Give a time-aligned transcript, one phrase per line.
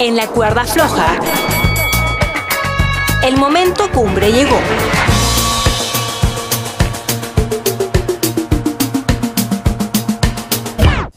[0.00, 1.20] En la cuerda floja,
[3.22, 4.58] el momento cumbre llegó.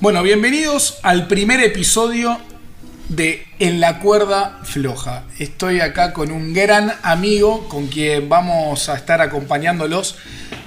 [0.01, 2.37] Bueno, bienvenidos al primer episodio
[3.07, 5.23] de En la cuerda floja.
[5.39, 10.17] Estoy acá con un gran amigo con quien vamos a estar acompañándolos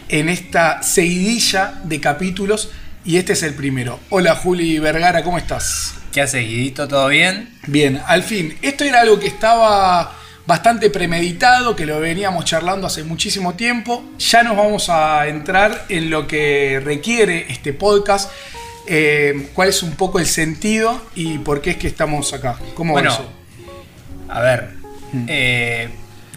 [0.08, 2.70] en esta seguidilla de capítulos
[3.04, 4.00] y este es el primero.
[4.08, 5.95] Hola Juli Vergara, ¿cómo estás?
[6.12, 6.88] ¿Qué haces, Guidito?
[6.88, 7.50] ¿Todo bien?
[7.66, 8.56] Bien, al fin.
[8.62, 10.16] Esto era algo que estaba
[10.46, 14.04] bastante premeditado, que lo veníamos charlando hace muchísimo tiempo.
[14.18, 18.30] Ya nos vamos a entrar en lo que requiere este podcast,
[18.86, 22.58] eh, cuál es un poco el sentido y por qué es que estamos acá.
[22.74, 23.30] ¿Cómo Bueno, va eso?
[24.28, 24.70] A ver,
[25.28, 25.88] eh,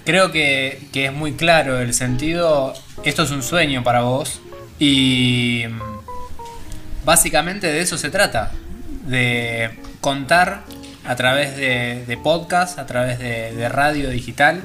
[0.04, 2.74] creo que, que es muy claro el sentido.
[3.04, 4.42] Esto es un sueño para vos
[4.78, 8.52] y mm, básicamente de eso se trata.
[9.10, 9.72] De
[10.02, 10.64] contar
[11.06, 14.62] a través de, de podcast, a través de, de radio digital,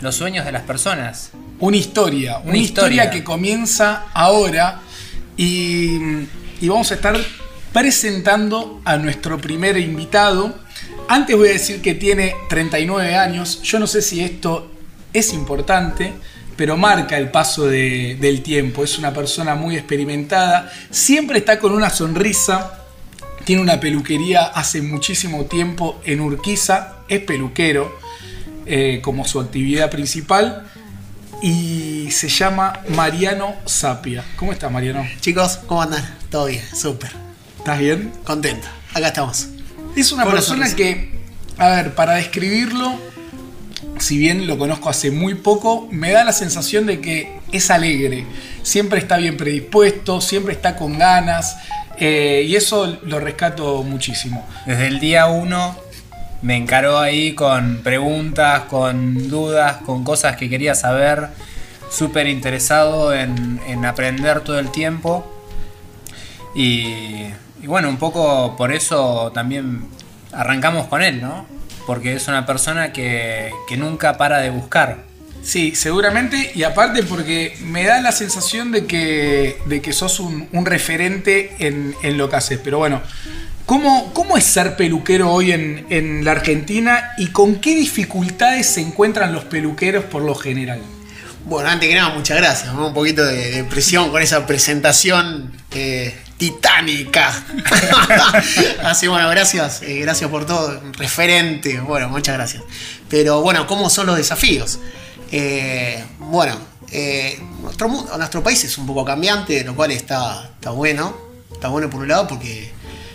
[0.00, 1.30] los sueños de las personas.
[1.60, 3.04] Una historia, una, Una historia.
[3.04, 3.10] historia.
[3.10, 4.80] que comienza ahora
[5.36, 5.96] y,
[6.60, 7.16] y vamos a estar
[7.72, 10.54] presentando a nuestro primer invitado.
[11.08, 14.70] Antes voy a decir que tiene 39 años, yo no sé si esto
[15.12, 16.12] es importante,
[16.56, 21.72] pero marca el paso de- del tiempo, es una persona muy experimentada, siempre está con
[21.72, 22.85] una sonrisa,
[23.46, 27.96] tiene una peluquería hace muchísimo tiempo en Urquiza, es peluquero
[28.66, 30.68] eh, como su actividad principal
[31.40, 34.24] y se llama Mariano Sapia.
[34.34, 35.06] ¿Cómo estás, Mariano?
[35.20, 36.04] Chicos, ¿cómo andan?
[36.28, 37.12] Todo bien, súper.
[37.58, 38.12] ¿Estás bien?
[38.24, 38.66] Contento.
[38.92, 39.46] Acá estamos.
[39.94, 41.16] Es una persona que,
[41.56, 42.98] a ver, para describirlo,
[43.98, 48.26] si bien lo conozco hace muy poco, me da la sensación de que es alegre,
[48.62, 51.56] siempre está bien predispuesto, siempre está con ganas,
[51.98, 54.46] eh, y eso lo rescato muchísimo.
[54.66, 55.76] Desde el día uno
[56.42, 61.28] me encaró ahí con preguntas, con dudas, con cosas que quería saber.
[61.90, 65.24] Súper interesado en, en aprender todo el tiempo.
[66.54, 67.28] Y,
[67.62, 69.86] y bueno, un poco por eso también
[70.32, 71.46] arrancamos con él, ¿no?
[71.86, 75.04] Porque es una persona que, que nunca para de buscar.
[75.42, 80.48] Sí, seguramente, y aparte porque me da la sensación de que, de que sos un,
[80.52, 82.58] un referente en, en lo que haces.
[82.62, 83.00] Pero bueno,
[83.64, 88.80] ¿cómo, cómo es ser peluquero hoy en, en la Argentina y con qué dificultades se
[88.80, 90.80] encuentran los peluqueros por lo general?
[91.44, 92.74] Bueno, antes que nada, muchas gracias.
[92.74, 92.88] ¿no?
[92.88, 97.44] Un poquito de, de presión con esa presentación eh, titánica.
[98.82, 99.82] Así, bueno, gracias.
[99.82, 100.80] eh, gracias por todo.
[100.92, 101.80] Referente.
[101.80, 102.62] Bueno, muchas gracias.
[103.08, 104.78] Pero bueno, ¿cómo son los desafíos?
[105.32, 106.56] Eh, bueno,
[106.90, 111.16] eh, nuestro, nuestro país es un poco cambiante, lo cual está, está bueno.
[111.52, 112.70] Está bueno por un lado porque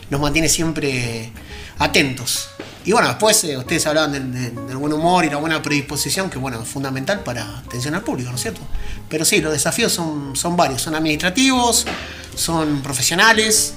[0.09, 1.31] nos mantiene siempre
[1.77, 2.49] atentos.
[2.83, 6.61] Y bueno, después eh, ustedes hablaban del, buen humor y la buena predisposición, que bueno,
[6.61, 8.61] es fundamental para atención al público, ¿no es cierto?
[9.07, 11.85] Pero sí, los desafíos son, son varios, son administrativos,
[12.35, 13.75] son profesionales.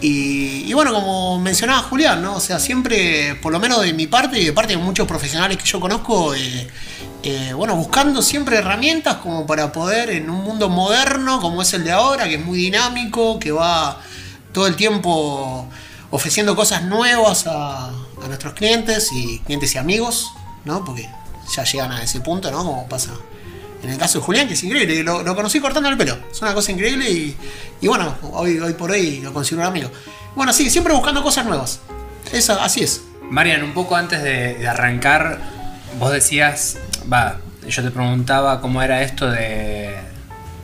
[0.00, 2.36] Y, y bueno, como mencionaba Julián, ¿no?
[2.36, 5.58] O sea, siempre, por lo menos de mi parte y de parte de muchos profesionales
[5.58, 6.68] que yo conozco, eh,
[7.22, 11.84] eh, bueno, buscando siempre herramientas como para poder en un mundo moderno como es el
[11.84, 14.00] de ahora, que es muy dinámico, que va
[14.52, 15.68] todo el tiempo
[16.10, 17.90] ofreciendo cosas nuevas a,
[18.26, 20.32] a nuestros clientes y clientes y amigos,
[20.64, 20.84] ¿no?
[20.84, 21.08] Porque
[21.54, 22.58] ya llegan a ese punto, ¿no?
[22.58, 23.12] Como pasa
[23.82, 26.54] en el caso de Julián, que es increíble, lo, conocí cortando el pelo, es una
[26.54, 27.36] cosa increíble y,
[27.80, 29.90] y bueno, hoy, hoy por hoy lo considero un amigo.
[30.34, 31.80] Bueno, sí, siempre buscando cosas nuevas.
[32.32, 33.02] Esa, así es.
[33.30, 35.40] Marian, un poco antes de, de arrancar,
[35.98, 36.78] vos decías,
[37.12, 37.38] va,
[37.68, 39.94] yo te preguntaba cómo era esto de,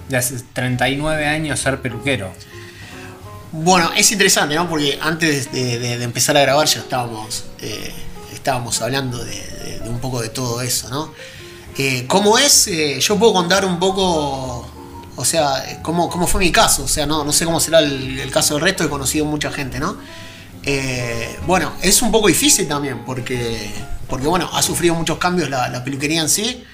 [0.08, 2.32] de hace 39 años ser peluquero.
[3.52, 4.66] Bueno, es interesante, ¿no?
[4.66, 7.92] Porque antes de, empezar a grabar ya estábamos, eh,
[8.32, 11.12] estábamos hablando de, un poco de todo eso, ¿no?
[11.76, 12.66] Eh, ¿Cómo es?
[12.68, 14.66] Eh, yo puedo contar un poco,
[15.16, 16.84] o sea, cómo, cómo fue mi caso.
[16.84, 19.78] O sea, no, no sé cómo será el, caso del resto, he conocido mucha gente,
[19.78, 19.98] ¿no?
[21.46, 23.70] Bueno, es un poco difícil también, porque,
[24.08, 26.64] porque bueno, ha sufrido muchos cambios la, la peluquería en sí.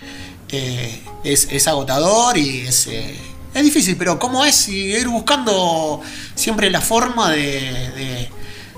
[1.25, 2.89] Es, es agotador y es,
[3.55, 4.69] es difícil, pero ¿cómo es?
[4.69, 6.01] Y ir buscando
[6.35, 8.31] siempre la forma de,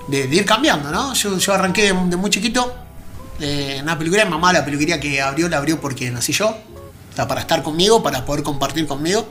[0.08, 1.12] de- de- ir cambiando, ¿no?
[1.14, 2.74] Yo, yo arranqué de, de muy chiquito
[3.40, 6.48] eh, en una peluquería, mi mamá la peluquería que abrió, la abrió porque nací yo,
[6.48, 9.28] o sea, para estar conmigo, para poder compartir conmigo.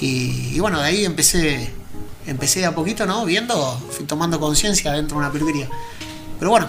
[0.00, 1.72] Y, y bueno, de ahí empecé,
[2.26, 3.24] empecé de a poquito, ¿no?
[3.24, 5.68] Viendo, fui tomando conciencia dentro de una peluquería.
[6.38, 6.68] Pero bueno,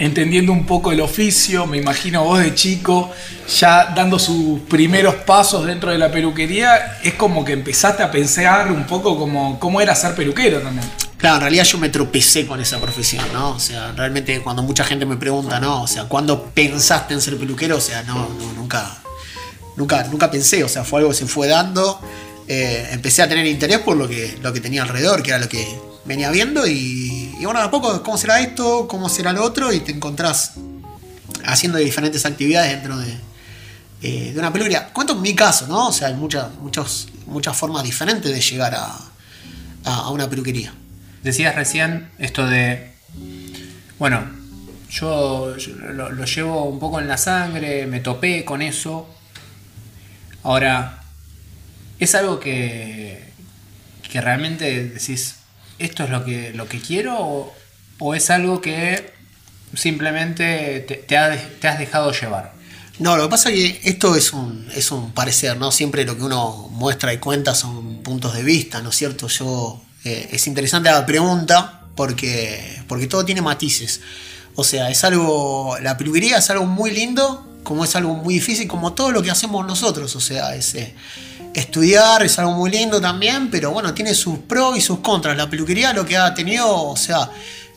[0.00, 3.12] entendiendo un poco el oficio, me imagino vos de chico,
[3.58, 8.72] ya dando sus primeros pasos dentro de la peluquería, es como que empezaste a pensar
[8.72, 10.88] un poco como cómo era ser peluquero también.
[11.18, 13.50] Claro, en realidad yo me tropecé con esa profesión, ¿no?
[13.50, 15.82] O sea, realmente cuando mucha gente me pregunta, ¿no?
[15.82, 17.76] O sea, ¿cuándo pensaste en ser peluquero?
[17.76, 18.26] O sea, no,
[18.56, 19.02] nunca,
[19.76, 22.00] nunca, nunca pensé, o sea, fue algo que se fue dando.
[22.48, 25.48] Eh, empecé a tener interés por lo que, lo que tenía alrededor, que era lo
[25.48, 25.68] que
[26.06, 28.86] venía viendo y, y bueno, a poco, ¿cómo será esto?
[28.86, 29.72] ¿Cómo será lo otro?
[29.72, 30.52] Y te encontrás
[31.46, 33.16] haciendo diferentes actividades dentro de,
[34.02, 34.92] eh, de una peluquería.
[34.92, 35.88] Cuento en mi caso, ¿no?
[35.88, 38.94] O sea, hay muchas, muchas, muchas formas diferentes de llegar a,
[39.84, 40.74] a, una peluquería.
[41.22, 42.92] Decías recién esto de,
[43.98, 44.22] bueno,
[44.90, 49.08] yo, yo lo, lo llevo un poco en la sangre, me topé con eso.
[50.42, 51.04] Ahora,
[51.98, 53.32] ¿es algo que,
[54.12, 55.36] que realmente decís,
[55.80, 57.52] esto es lo que, lo que quiero?
[57.98, 59.12] O, es algo que
[59.74, 61.16] simplemente te, te
[61.60, 62.60] te has dejado llevar?
[63.00, 65.72] No, lo que pasa es que esto es un, es un parecer, ¿no?
[65.72, 69.26] Siempre lo que uno muestra y cuenta son puntos de vista, ¿no es cierto?
[69.26, 74.02] Yo, eh, es interesante la pregunta porque, porque todo tiene matices.
[74.54, 78.68] O sea, es algo, la peluquería es algo muy lindo, como es algo muy difícil,
[78.68, 80.14] como todo lo que hacemos nosotros.
[80.14, 80.94] O sea, es, eh,
[81.54, 85.36] estudiar es algo muy lindo también, pero bueno, tiene sus pros y sus contras.
[85.36, 87.30] La peluquería lo que ha tenido, o sea,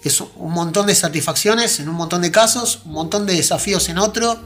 [0.03, 3.97] es un montón de satisfacciones en un montón de casos, un montón de desafíos en
[3.97, 4.37] otro.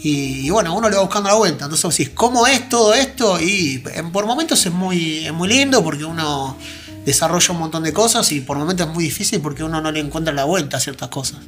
[0.00, 1.64] Y, bueno, uno le va buscando la vuelta.
[1.64, 3.38] Entonces ¿cómo es todo esto?
[3.40, 3.82] Y
[4.12, 6.56] por momentos es muy, es muy lindo porque uno
[7.04, 10.00] desarrolla un montón de cosas y por momentos es muy difícil porque uno no le
[10.00, 11.40] encuentra la vuelta a ciertas cosas.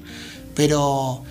[0.55, 1.25] Pero,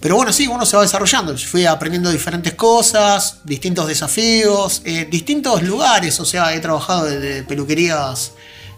[0.00, 1.36] pero bueno, sí, uno se va desarrollando.
[1.38, 6.20] Fui aprendiendo diferentes cosas, distintos desafíos, eh, distintos lugares.
[6.20, 8.32] O sea, he trabajado desde peluquerías,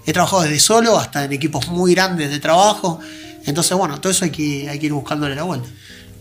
[0.07, 3.01] he trabajado desde solo hasta en equipos muy grandes de trabajo.
[3.47, 5.69] Entonces, bueno, todo eso hay que, hay que ir buscándole la vuelta.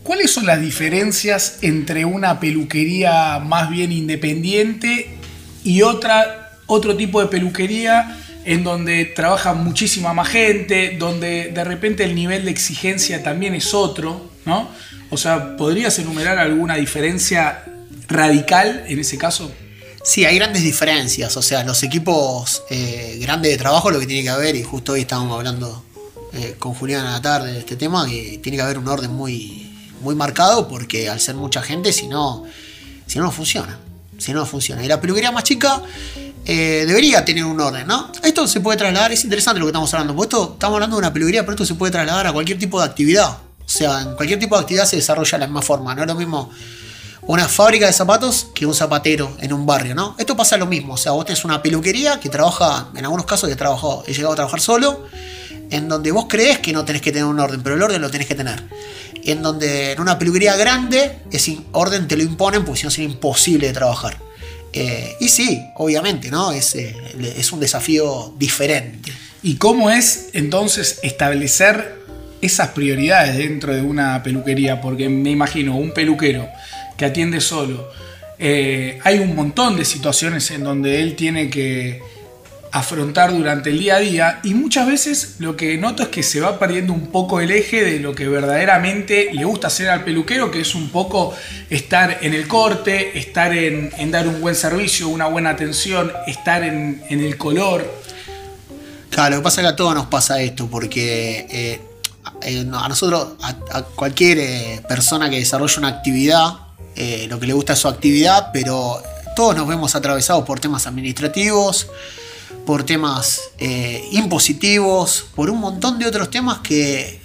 [0.02, 5.18] ¿Cuáles son las diferencias entre una peluquería más bien independiente
[5.64, 8.16] y otra, otro tipo de peluquería
[8.48, 13.74] en donde trabaja muchísima más gente, donde de repente el nivel de exigencia también es
[13.74, 14.70] otro, ¿no?
[15.10, 17.62] O sea, ¿podrías enumerar alguna diferencia
[18.08, 19.52] radical en ese caso?
[20.02, 21.36] Sí, hay grandes diferencias.
[21.36, 24.92] O sea, los equipos eh, grandes de trabajo, lo que tiene que haber, y justo
[24.92, 25.84] hoy estábamos hablando
[26.32, 29.10] eh, con Julián a la tarde de este tema, que tiene que haber un orden
[29.10, 32.44] muy, muy marcado, porque al ser mucha gente, si no,
[33.06, 33.78] si no, funciona.
[34.16, 34.82] Si no, no funciona.
[34.82, 35.82] Y la peluquería más chica
[36.50, 38.10] eh, debería tener un orden, ¿no?
[38.24, 41.00] Esto se puede trasladar, es interesante lo que estamos hablando, porque esto, estamos hablando de
[41.00, 43.36] una peluquería, pero esto se puede trasladar a cualquier tipo de actividad.
[43.60, 45.94] O sea, en cualquier tipo de actividad se desarrolla de la misma forma.
[45.94, 46.50] No es lo mismo
[47.26, 50.16] una fábrica de zapatos que un zapatero en un barrio, ¿no?
[50.18, 53.50] Esto pasa lo mismo, o sea, vos tenés una peluquería que trabaja, en algunos casos
[53.50, 55.06] he, trabajado, he llegado a trabajar solo,
[55.68, 58.10] en donde vos crees que no tenés que tener un orden, pero el orden lo
[58.10, 58.64] tenés que tener.
[59.22, 63.10] En donde en una peluquería grande, ese orden te lo imponen porque si no sería
[63.10, 64.27] imposible de trabajar.
[64.72, 66.52] Eh, y sí, obviamente, ¿no?
[66.52, 66.94] Es, eh,
[67.36, 69.12] es un desafío diferente.
[69.42, 71.98] ¿Y cómo es entonces establecer
[72.40, 74.80] esas prioridades dentro de una peluquería?
[74.80, 76.48] Porque me imagino un peluquero
[76.96, 77.88] que atiende solo,
[78.38, 82.00] eh, hay un montón de situaciones en donde él tiene que
[82.72, 86.40] afrontar durante el día a día y muchas veces lo que noto es que se
[86.40, 90.50] va perdiendo un poco el eje de lo que verdaderamente le gusta hacer al peluquero,
[90.50, 91.34] que es un poco
[91.70, 97.02] estar en el corte, estar en, dar un buen servicio, una buena atención, estar en,
[97.08, 97.86] el color.
[99.10, 101.80] Claro, lo que pasa es que a todos nos pasa esto, porque eh,
[102.42, 106.52] eh, a nosotros, a, cualquier eh, persona que desarrolla una actividad,
[107.28, 109.00] lo que le gusta es su actividad, pero
[109.36, 111.86] todos nos vemos atravesados por temas administrativos,
[112.66, 117.20] por temas eh, impositivos, por un montón de otros temas que,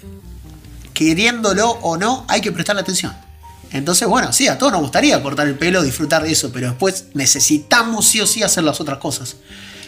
[0.94, 3.14] queriéndolo o no, hay que prestarle atención.
[3.72, 7.06] Entonces, bueno, sí, a todos nos gustaría cortar el pelo, disfrutar de eso, pero después
[7.16, 9.36] necesitamos sí o sí hacer las otras cosas.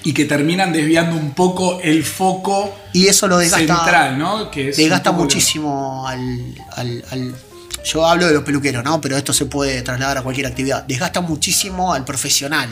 [0.03, 4.51] y que terminan desviando un poco el foco Y eso lo desgasta, central, ¿no?
[4.51, 7.35] Que es desgasta muchísimo al, al- al-
[7.83, 8.99] Yo hablo de los peluqueros, ¿no?
[9.01, 10.83] Pero esto se puede trasladar a cualquier actividad.
[10.83, 12.69] Desgasta muchísimo al profesional.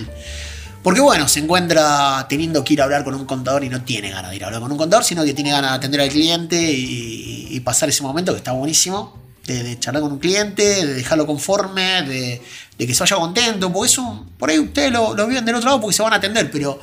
[0.84, 4.12] Porque bueno, se encuentra teniendo que ir a hablar con un contador y no tiene
[4.12, 6.10] ganas de ir a hablar con un contador, sino que tiene ganas de atender al
[6.10, 9.24] cliente y, pasar ese momento que está buenísimo.
[9.46, 12.42] De, charlar con un cliente, de dejarlo conforme, de,
[12.78, 13.72] que se vaya contento.
[13.72, 16.18] Porque eso, por ahí ustedes lo, lo viven del otro lado porque se van a
[16.18, 16.80] atender, pero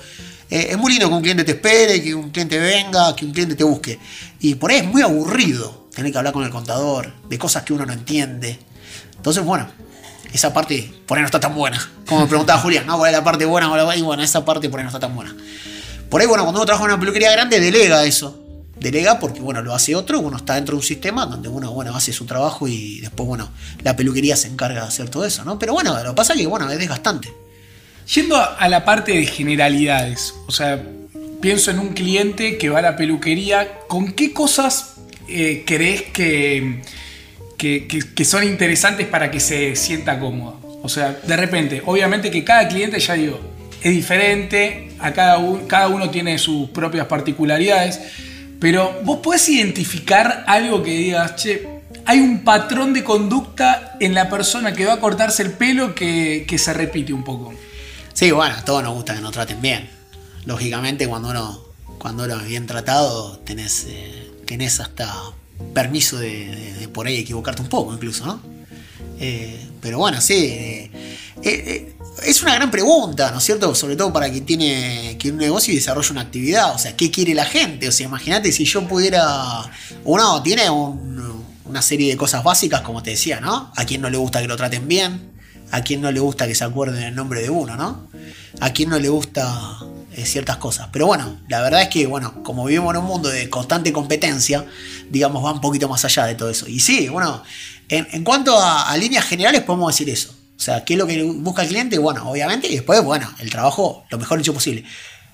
[0.51, 3.33] eh, es muy lindo que un cliente te espere, que un cliente venga, que un
[3.33, 3.99] cliente te busque.
[4.41, 7.73] Y por ahí es muy aburrido tener que hablar con el contador de cosas que
[7.73, 8.59] uno no entiende.
[9.17, 9.69] Entonces, bueno,
[10.33, 11.79] esa parte por ahí no está tan buena.
[12.07, 12.99] Como me preguntaba Julián, ¿no?
[12.99, 13.69] ¿Cuál es la parte buena?
[13.69, 15.35] ¿Cuál es la- Y bueno, esa parte por ahí no está tan buena.
[16.09, 18.37] Por ahí, bueno, cuando uno trabaja en una peluquería grande, delega eso.
[18.79, 21.95] Delega porque, bueno, lo hace otro, uno está dentro de un sistema donde uno, bueno,
[21.95, 23.51] hace su trabajo y después, bueno,
[23.83, 25.59] la peluquería se encarga de hacer todo eso, ¿no?
[25.59, 27.33] Pero bueno, lo que pasa es que, bueno, es desgastante.
[28.15, 30.83] Yendo a, a la parte de generalidades, o sea,
[31.43, 34.95] pienso en un cliente que va a la peluquería, ¿con qué cosas
[35.29, 36.83] eh, crees que,
[37.61, 40.81] que, son interesantes para que se sienta cómodo?
[40.83, 43.39] O sea, de repente, obviamente que cada cliente, ya digo,
[43.83, 48.01] es diferente, a cada, uno, cada uno tiene sus propias particularidades,
[48.59, 51.69] pero vos podés identificar algo que digas, che,
[52.07, 56.47] hay un patrón de conducta en la persona que va a cortarse el pelo que,
[56.49, 57.53] que se repite un poco.
[58.15, 59.89] Sí, bueno, a todos nos gusta que nos traten bien.
[60.47, 61.63] Lógicamente, cuando uno,
[61.99, 65.13] cuando uno es bien tratado, tenés, eh, tenés hasta
[65.75, 68.41] permiso de, por ahí equivocarte un poco, incluso, ¿no?
[69.19, 70.35] Eh, pero bueno, sí.
[70.35, 70.91] eh,
[71.43, 73.75] eh, es una gran pregunta, ¿no es cierto?
[73.75, 76.75] Sobre todo para quien tiene que un negocio y desarrolla una actividad.
[76.75, 77.89] O sea, ¿qué quiere la gente?
[77.89, 79.63] O sea, imagínate si yo pudiera.
[80.05, 83.73] Uno tiene un- una serie de cosas básicas, como te decía, ¿no?
[83.77, 85.31] A quien no le gusta que lo traten bien,
[85.71, 88.09] a quien no le gusta que se acuerden el nombre de uno, ¿no?
[88.61, 89.79] A quien no le gusta
[90.13, 90.89] eh, ciertas cosas.
[90.93, 94.65] Pero bueno, la verdad es que, bueno, como vivimos en un mundo de constante competencia,
[95.11, 96.67] digamos, va un poquito más allá de todo eso.
[96.69, 97.43] Y sí, bueno,
[97.89, 100.31] en, en cuanto a, a líneas generales podemos decir eso.
[100.57, 101.99] O sea, ¿qué es lo que busca el cliente?
[101.99, 104.85] Bueno, obviamente, y después, bueno, el trabajo lo mejor hecho posible.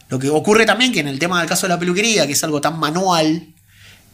[0.09, 2.45] Lo que ocurre también que en el tema del caso de la peluquería, que es
[2.45, 3.49] algo tan manual,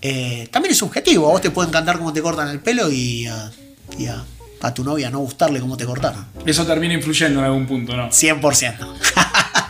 [0.01, 1.29] eh, también es subjetivo.
[1.29, 3.51] A vos te puede encantar cómo te cortan el pelo y a,
[3.99, 4.25] y a-
[4.63, 6.25] a tu novia no gustarle cómo te cortaron.
[6.47, 8.09] Eso termina influyendo en algún punto, ¿no?
[8.09, 8.77] 100%.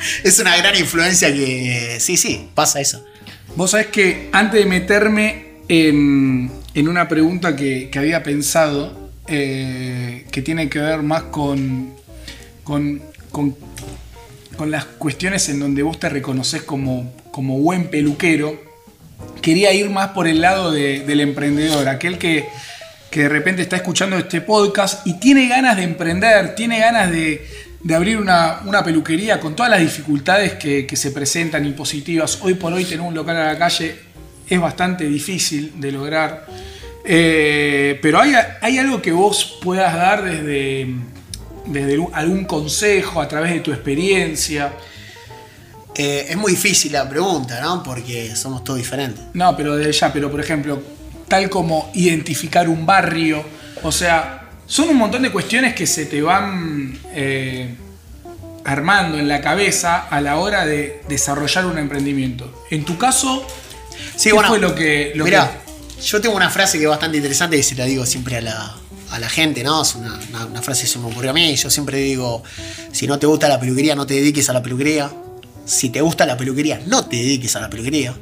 [0.24, 1.98] es una gran influencia que...
[2.00, 3.04] Sí, sí, pasa eso.
[3.56, 10.26] Vos sabés que antes de meterme en, en una pregunta que, que había pensado, eh,
[10.30, 11.92] que tiene que ver más con,
[12.64, 13.56] con, con-
[14.56, 18.60] con las cuestiones en donde vos te reconoces como, como buen peluquero,
[19.40, 22.46] quería ir más por el lado de- del emprendedor, aquel que,
[23.10, 27.46] que de repente está escuchando este podcast y tiene ganas de emprender, tiene ganas de,
[27.82, 32.38] de abrir una, una peluquería con todas las dificultades que, que se presentan y positivas.
[32.42, 33.96] Hoy por hoy tener un local a la calle
[34.48, 36.46] es bastante difícil de lograr.
[37.04, 40.94] Eh, pero hay, hay algo que vos puedas dar desde,
[41.66, 44.72] desde algún consejo, a través de tu experiencia.
[45.94, 47.82] Eh, es muy difícil la pregunta, ¿no?
[47.82, 49.24] Porque somos todos diferentes.
[49.34, 50.82] No, pero desde ya, pero por ejemplo,
[51.28, 53.44] tal como identificar un barrio,
[53.82, 54.41] o sea,
[54.72, 57.74] son un montón de cuestiones que se te van eh,
[58.64, 62.64] armando en la cabeza a la hora de desarrollar un emprendimiento.
[62.70, 63.46] En tu caso,
[64.16, 65.12] Sí, ¿qué bueno, fue lo que...
[65.14, 65.60] Lo mirá,
[66.02, 68.74] yo tengo una frase que es bastante interesante y se la digo siempre a la,
[69.10, 69.82] a la gente, ¿no?
[69.82, 71.54] Es una, una- una frase que se me ocurrió a mí.
[71.54, 72.42] Yo siempre digo,
[72.92, 75.10] si no te gusta la peluquería, no te dediques a la peluquería.
[75.66, 78.14] Si te gusta la peluquería, no te dediques a la peluquería.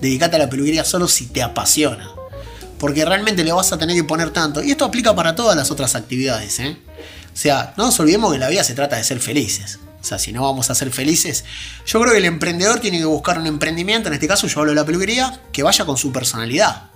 [0.00, 2.08] Dedicate a la peluquería solo si te apasiona.
[2.78, 4.62] Porque realmente le vas a tener que poner tanto.
[4.62, 6.76] Y esto aplica para todas las otras actividades, ¿eh?
[7.32, 9.78] O sea, no nos olvidemos que la vida se trata de ser felices.
[10.00, 11.44] O sea, si no vamos a ser felices,
[11.86, 14.72] yo creo que el emprendedor tiene que buscar un emprendimiento, en este caso yo hablo
[14.72, 16.90] de la peluquería, que vaya con su personalidad.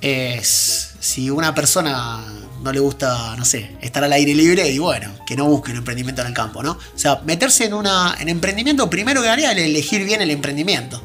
[0.00, 2.22] Es, si una persona
[2.62, 5.78] no le gusta, no sé, estar al aire libre, y bueno, que no busque un
[5.78, 6.72] emprendimiento en el campo, ¿no?
[6.72, 11.02] O sea, meterse en una en emprendimiento, primero que haría es elegir bien el emprendimiento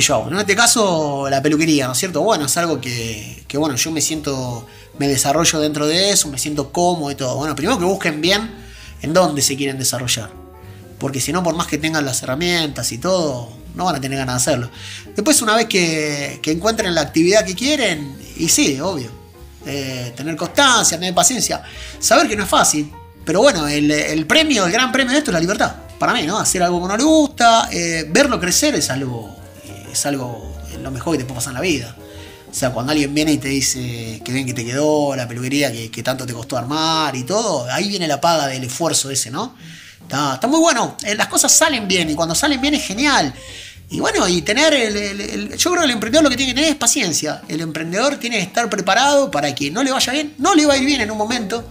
[0.00, 0.28] yo hago.
[0.28, 2.22] En este caso, la peluquería, ¿no es cierto?
[2.22, 4.66] Bueno, es algo que, bueno, yo me siento,
[4.98, 7.36] me desarrollo dentro de eso, me siento cómodo y todo.
[7.36, 8.50] Bueno, primero que busquen bien
[9.02, 10.30] en dónde se quieren desarrollar.
[10.98, 14.18] Porque si no, por más que tengan las herramientas y todo, no van a tener
[14.18, 14.70] ganas de hacerlo.
[15.14, 19.10] Después, una vez que, encuentren la actividad que quieren, y sí, obvio,
[19.66, 21.62] eh, tener constancia, tener paciencia,
[21.98, 22.90] saber que no es fácil.
[23.24, 25.74] Pero bueno, el, premio, el gran premio de esto es la libertad.
[25.98, 26.38] Para mí, ¿no?
[26.38, 29.34] Hacer algo que no le gusta, eh, verlo crecer es algo,
[29.94, 31.96] es algo lo mejor que te puede pasar en la vida.
[32.50, 35.72] O sea, cuando alguien viene y te dice que bien que te quedó, la peluquería
[35.72, 39.30] que, que tanto te costó armar y todo, ahí viene la paga del esfuerzo ese,
[39.30, 39.56] ¿no?
[40.02, 43.34] Está, está muy bueno, eh, las cosas salen bien y cuando salen bien es genial.
[43.90, 46.70] Y bueno, y tener el- yo creo que el emprendedor lo que tiene que tener
[46.70, 47.42] es paciencia.
[47.48, 50.74] El emprendedor tiene que estar preparado para que no le vaya bien, no le va
[50.74, 51.64] a ir bien en un momento.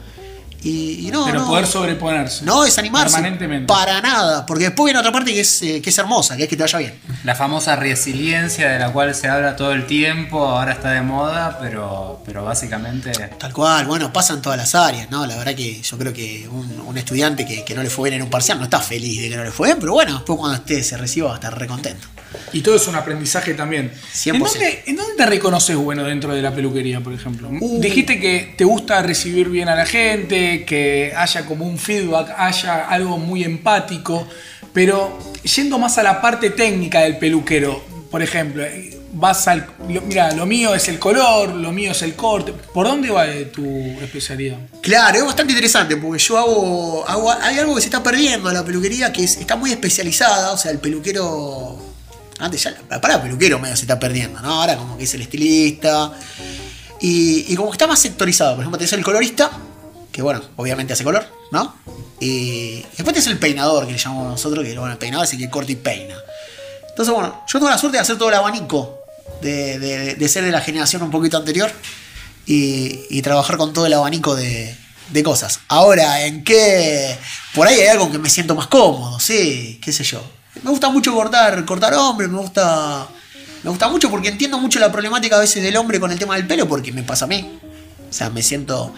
[0.64, 2.46] Y, y no, pero no, poder sobreponerse.
[2.46, 3.68] no desanimarse Permanentemente.
[3.68, 6.50] para nada, porque después viene otra parte que es, eh, que es hermosa, que es
[6.50, 7.00] que te vaya bien.
[7.26, 11.58] La famosa resiliencia de la cual se habla todo el tiempo, ahora está de moda,
[11.60, 15.26] pero, pero básicamente Tal cual, bueno, pasa en todas las áreas, ¿no?
[15.26, 18.22] La verdad que yo creo que un, un estudiante que, que no le fue bien
[18.22, 20.40] en un parcial no está feliz de que no le fue bien, pero bueno, después
[20.40, 22.08] cuando esté se reciba va a estar recontento.
[22.52, 23.92] Y todo es un aprendizaje también.
[24.14, 24.34] 100%.
[24.36, 27.50] ¿En dónde, en dónde te reconoces bueno dentro de la peluquería, por ejemplo?
[27.60, 27.80] Uh.
[27.82, 32.88] Dijiste que te gusta recibir bien a la gente, que haya como un feedback, haya
[32.88, 34.28] algo muy empático,
[34.74, 35.18] pero
[35.56, 38.64] yendo más a la parte técnica del peluquero, por ejemplo,
[39.16, 39.68] vas al.
[40.08, 42.52] mira, lo mío es el color, lo mío es el corte.
[42.74, 43.64] ¿Por dónde va eh, tu
[44.02, 44.58] especialidad?
[44.82, 48.56] Claro, es bastante interesante porque yo hago, hago- hay algo que se está perdiendo en
[48.56, 51.78] la peluquería que es- está muy especializada, o sea, el peluquero
[52.40, 54.62] Antes ya palabra peluquero medio se está perdiendo, ¿no?
[54.62, 56.12] Ahora como que es el estilista.
[57.06, 58.52] Y, como que está más sectorizado.
[58.56, 59.52] Por ejemplo, tenés el colorista,
[60.10, 61.76] que bueno, obviamente hace color, ¿no?
[62.22, 65.40] Y después tenés el peinador, que le llamamos nosotros, que bueno, el peinador es el
[65.40, 66.16] que corta y peina.
[66.88, 69.00] Entonces, bueno, yo tengo la suerte de hacer todo el abanico,
[69.42, 71.70] de, ser de la generación un poquito anterior
[72.46, 75.60] y, trabajar con todo el abanico de cosas.
[75.68, 77.18] Ahora, ¿en qué?
[77.54, 80.24] Por ahí hay algo que me siento más cómodo, sí, qué sé yo.
[80.62, 83.08] Me gusta mucho cortar, cortar hombres, me gusta.
[83.64, 86.36] Me gusta mucho porque entiendo mucho la problemática a veces del hombre con el tema
[86.36, 87.60] del pelo, porque me pasa a mí.
[88.10, 88.94] O sea, me siento.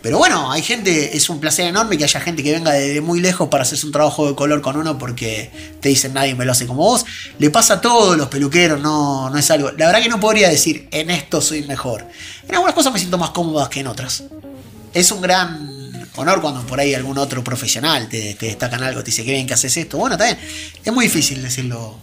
[0.00, 3.00] Pero bueno, hay gente, es un placer enorme que haya gente que venga de, de
[3.00, 6.44] muy lejos para hacerse un trabajo de color con uno porque te dicen nadie me
[6.44, 7.04] lo hace como vos.
[7.38, 9.70] Le pasa a todos los peluqueros, no, no es algo.
[9.72, 12.06] La verdad que no podría decir en esto soy mejor.
[12.48, 14.24] En algunas cosas me siento más cómodas que en otras.
[14.92, 15.73] Es un gran
[16.16, 19.46] honor cuando por ahí algún otro profesional te, te destacan algo, te dice que bien
[19.46, 19.98] que haces esto.
[19.98, 20.38] Bueno, está bien.
[20.84, 21.98] Es muy difícil decirlo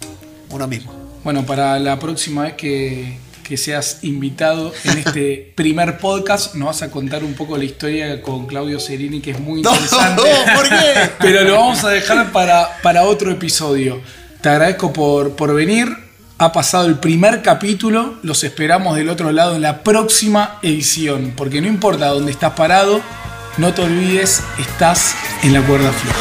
[0.50, 0.92] uno mismo.
[1.24, 6.82] Bueno, para la próxima vez que, que seas invitado en este primer podcast, nos vas
[6.82, 10.22] a contar un poco la historia con Claudio Serini, que es muy No, interesante.
[10.54, 11.10] ¿por qué?
[11.20, 14.00] Pero lo vamos a dejar para, para otro episodio.
[14.40, 15.88] Te agradezco por, por venir.
[16.38, 18.18] Ha pasado el primer capítulo.
[18.22, 21.34] Los esperamos del otro lado en la próxima edición.
[21.36, 23.00] Porque no importa dónde estás parado,
[23.58, 26.18] no te olvides, estás en la cuerda floja.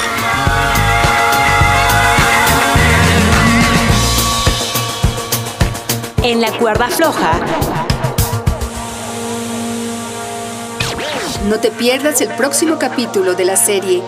[6.24, 7.32] En la cuerda floja.
[11.48, 14.04] No te pierdas el próximo capítulo de la serie